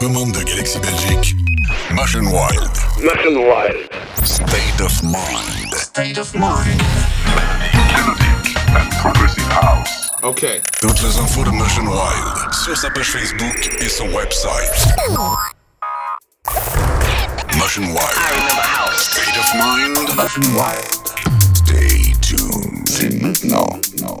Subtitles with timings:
[0.00, 1.34] Commande de Galaxy Belgique.
[1.90, 2.70] Motion Wild.
[3.02, 3.90] Motion Wild.
[4.22, 5.74] State of Mind.
[5.74, 6.80] State of Mind.
[7.90, 10.10] Melodic and Progressive House.
[10.22, 10.62] OK.
[10.80, 14.70] Toutes les infos de Motion Wild sur sa page Facebook et son website.
[17.56, 18.16] Motion Wild.
[18.16, 19.10] I remember house.
[19.10, 20.14] State of Mind.
[20.14, 21.08] Motion Wild.
[21.54, 22.88] Stay tuned.
[22.88, 23.66] C'est maintenant.
[24.00, 24.20] Non.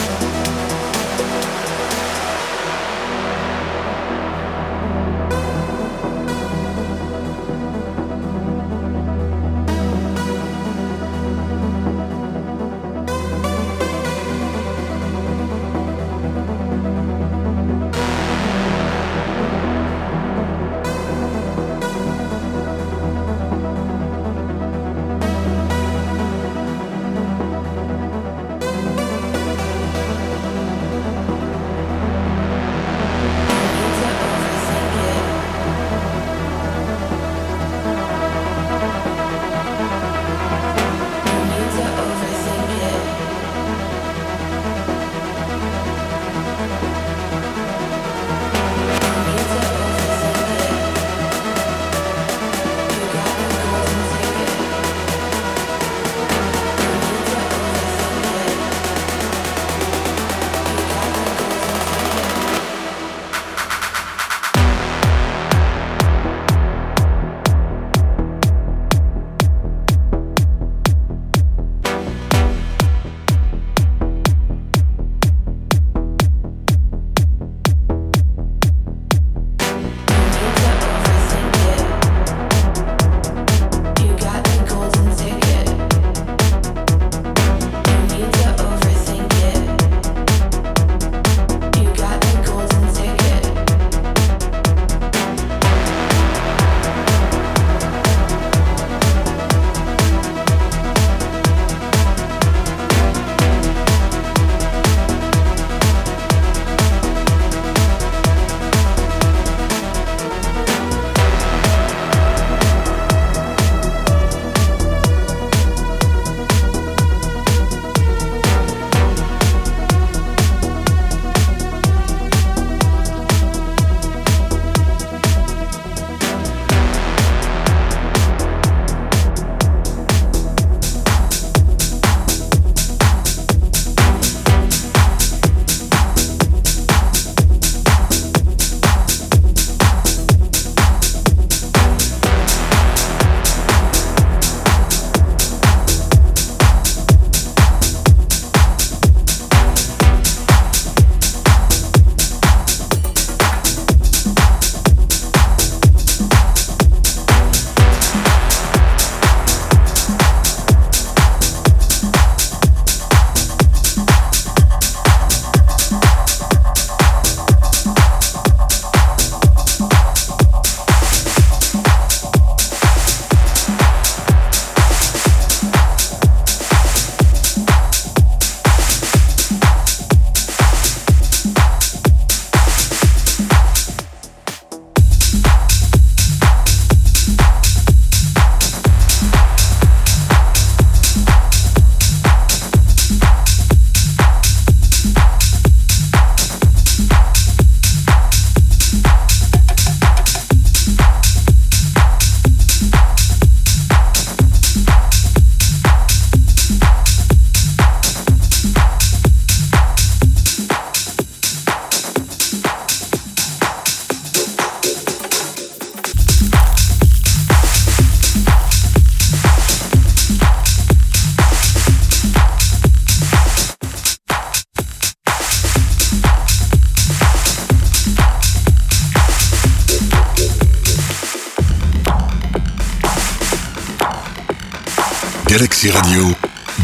[235.81, 236.35] Galaxy Radio,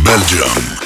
[0.04, 0.77] Belgium.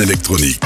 [0.00, 0.61] Électronique.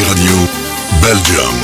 [0.00, 0.48] Radio,
[1.02, 1.61] Belgium.